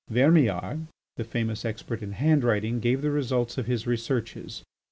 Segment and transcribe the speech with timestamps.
[0.09, 4.63] Vermillard, the famous expert in handwriting, gave the results of his researches.